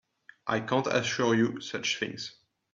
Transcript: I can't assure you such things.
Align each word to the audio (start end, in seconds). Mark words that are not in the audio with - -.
I 0.47 0.61
can't 0.61 0.87
assure 0.87 1.35
you 1.35 1.59
such 1.61 1.99
things. 1.99 2.33